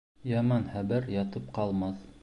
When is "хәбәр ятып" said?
0.77-1.55